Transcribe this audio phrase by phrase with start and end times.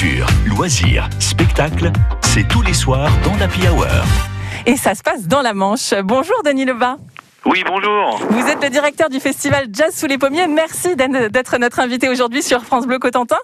[0.00, 1.90] Culture, loisirs, spectacles,
[2.22, 3.86] c'est tous les soirs dans l'Happy Hour.
[4.64, 5.92] Et ça se passe dans la Manche.
[6.04, 6.96] Bonjour Denis Lebas.
[7.44, 8.18] Oui, bonjour.
[8.30, 10.46] Vous êtes le directeur du festival Jazz sous les pommiers.
[10.46, 13.36] Merci d'être notre invité aujourd'hui sur France Bleu Cotentin.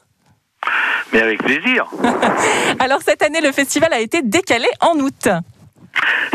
[1.12, 1.88] Mais avec plaisir.
[2.78, 5.28] Alors cette année, le festival a été décalé en août.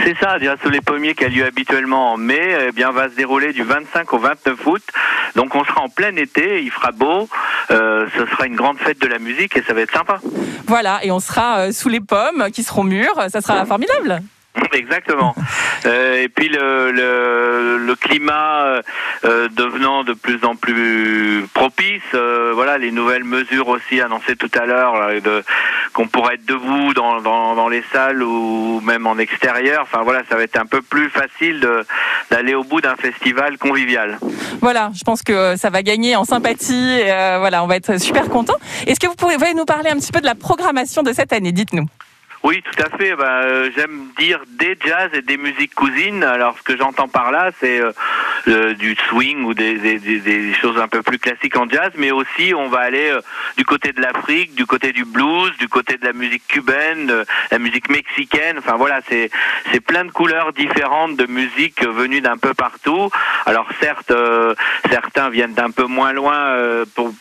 [0.03, 3.09] C'est ça, Jazz sous les pommiers qui a lieu habituellement en mai, eh bien va
[3.09, 4.83] se dérouler du 25 au 29 août.
[5.35, 7.27] Donc on sera en plein été, il fera beau,
[7.71, 10.19] euh, ce sera une grande fête de la musique et ça va être sympa.
[10.67, 14.21] Voilà, et on sera euh, sous les pommes qui seront mûres, ça sera formidable.
[14.73, 15.33] Exactement.
[15.85, 18.81] Euh, et puis le, le, le climat euh,
[19.25, 22.01] euh, devenant de plus en plus propice,
[22.53, 25.09] voilà les nouvelles mesures aussi annoncées tout à l'heure,
[25.93, 29.81] qu'on pourrait être debout dans, dans, dans, les salles ou même en extérieur.
[29.83, 31.65] Enfin voilà, ça va être un peu plus facile
[32.29, 34.19] d'aller au bout d'un festival convivial.
[34.61, 37.01] Voilà, je pense que ça va gagner en sympathie.
[37.03, 38.55] Euh, voilà, on va être super content.
[38.87, 41.51] Est-ce que vous pouvez nous parler un petit peu de la programmation de cette année?
[41.51, 41.85] Dites-nous.
[42.43, 43.15] Oui, tout à fait.
[43.15, 46.23] Ben, euh, J'aime dire des jazz et des musiques cousines.
[46.23, 47.79] Alors, ce que j'entends par là, c'est
[48.47, 52.09] euh, du swing ou des, des, des, choses un peu plus classiques en jazz, mais
[52.09, 53.21] aussi on va aller euh,
[53.57, 57.11] du côté de l'Afrique, du côté du blues, du côté de la musique cubaine,
[57.51, 58.57] la musique mexicaine.
[58.57, 59.29] Enfin voilà, c'est
[59.71, 63.11] c'est plein de couleurs différentes de musique venues d'un peu partout.
[63.45, 64.11] Alors certes,
[64.89, 66.57] certains viennent d'un peu moins loin
[66.95, 67.13] pour pour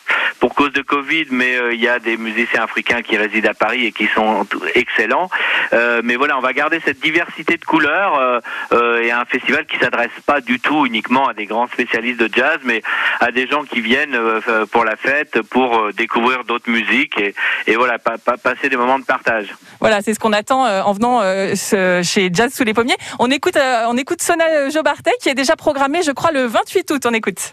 [0.61, 3.93] cause de Covid, mais il y a des musiciens africains qui résident à Paris et
[3.93, 5.31] qui sont excellents
[5.73, 8.41] euh, mais voilà, on va garder cette diversité de couleurs euh,
[8.73, 12.31] euh, et un festival qui s'adresse pas du tout uniquement à des grands spécialistes de
[12.33, 12.83] jazz, mais
[13.21, 14.19] à des gens qui viennent
[14.71, 17.19] pour la fête, pour découvrir d'autres musiques
[17.67, 19.55] et, voilà, pa pa passer des moments de partage.
[19.81, 21.21] Voilà, c'est ce qu'on attend en venant
[21.55, 22.97] chez Jazz sous les pommiers.
[23.19, 27.07] On écoute, on écoute Sona Jobartet qui est déjà programmé, je crois, le 28 août.
[27.07, 27.53] On écoute.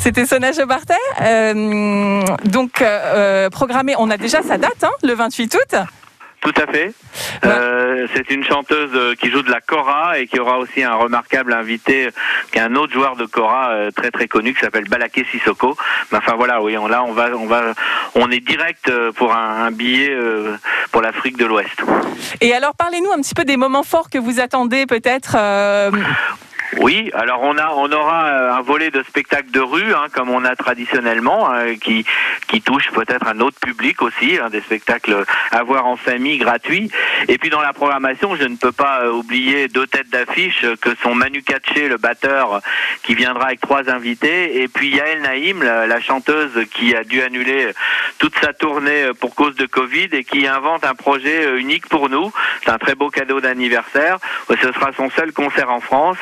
[0.00, 0.94] C'était Sona Bartet.
[1.20, 5.76] Euh, donc, euh, programmé, on a déjà sa date, hein, le 28 août.
[6.40, 6.94] Tout à fait.
[7.44, 10.94] Euh, c'est une chanteuse euh, qui joue de la kora et qui aura aussi un
[10.94, 12.08] remarquable invité,
[12.50, 15.76] qui est un autre joueur de euh, très très connu qui s'appelle Balaké Sissoko.
[16.14, 17.74] enfin voilà, oui, on, là on va, on va,
[18.14, 20.16] on est direct euh, pour un, un billet
[20.92, 21.82] pour l'Afrique de l'Ouest.
[22.40, 25.36] Et alors parlez-nous un petit peu des moments forts que vous attendez peut-être.
[26.78, 30.30] Oui, alors on a on aura euh, un volet de spectacle de rue, hein, comme
[30.30, 32.04] on a traditionnellement, hein, qui
[32.46, 36.90] qui touche peut-être un autre public aussi, hein, des spectacles à voir en famille gratuits.
[37.26, 40.94] Et puis dans la programmation, je ne peux pas euh, oublier deux têtes d'affiche que
[41.02, 42.60] sont Manu Katché, le batteur,
[43.02, 47.20] qui viendra avec trois invités, et puis Yael Naïm, la, la chanteuse qui a dû
[47.20, 47.72] annuler
[48.18, 52.08] toute sa tournée pour cause de Covid et qui invente un projet euh, unique pour
[52.08, 52.32] nous.
[52.64, 54.18] C'est un très beau cadeau d'anniversaire.
[54.48, 56.18] Ce sera son seul concert en France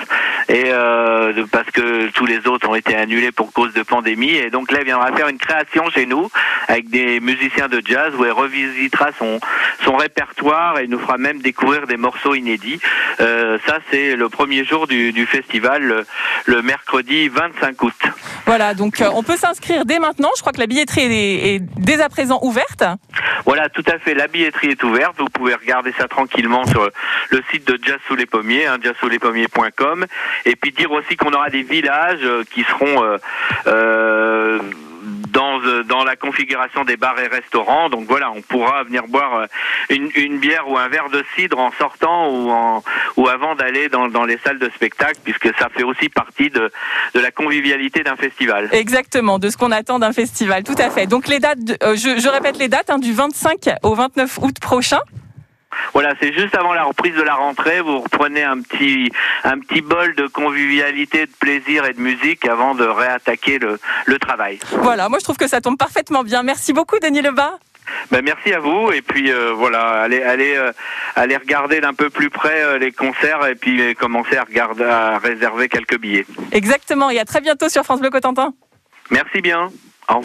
[0.49, 4.31] et euh, parce que tous les autres ont été annulés pour cause de pandémie.
[4.31, 6.31] Et donc là, elle viendra faire une création chez nous
[6.69, 9.41] avec des musiciens de jazz où elle revisitera son,
[9.85, 12.81] son répertoire et nous fera même découvrir des morceaux inédits.
[13.21, 16.07] Euh, ça, c'est le premier jour du, du festival, le,
[16.47, 17.95] le, mercredi 25 août.
[18.47, 20.31] Voilà, donc euh, on peut s'inscrire dès maintenant.
[20.37, 22.85] Je crois que la billetterie est, est dès à présent ouverte.
[23.45, 24.15] Voilà, tout à fait.
[24.15, 25.17] La billetterie est ouverte.
[25.19, 26.91] Vous pouvez regarder ça tranquillement sur
[27.31, 30.07] le site de Jazz sous les pommiers, hein, jazzsouslespommiers.com.
[30.45, 33.19] Et puis dire aussi qu'on aura des villages euh, qui seront euh,
[33.67, 34.59] euh,
[35.31, 37.89] dans, dans la configuration des bars et restaurants.
[37.89, 39.47] Donc voilà, on pourra venir boire
[39.89, 42.83] une, une bière ou un verre de cidre en sortant ou, en,
[43.17, 46.71] ou avant d'aller dans, dans les salles de spectacle, puisque ça fait aussi partie de,
[47.15, 48.69] de la convivialité d'un festival.
[48.73, 51.07] Exactement, de ce qu'on attend d'un festival, tout à fait.
[51.07, 54.59] Donc les dates, euh, je, je, répète les dates, hein, du 25 au 29 août
[54.61, 55.01] prochain.
[55.93, 57.81] Voilà, c'est juste avant la reprise de la rentrée.
[57.81, 59.11] Vous reprenez un petit,
[59.45, 64.19] un petit bol de convivialité, de plaisir et de musique avant de réattaquer le, le
[64.19, 64.59] travail.
[64.83, 66.43] Voilà, moi je trouve que ça tombe parfaitement bien.
[66.43, 67.55] Merci beaucoup, Denis Lebas.
[68.11, 70.73] Ben merci à vous et puis euh, voilà allez allez euh,
[71.17, 75.17] allez regarder d'un peu plus près euh, les concerts et puis commencer à regarder à
[75.19, 76.27] réserver quelques billets.
[76.53, 78.53] Exactement et à très bientôt sur France Bleu Cotentin.
[79.11, 79.71] Merci bien.
[80.11, 80.25] Au revoir.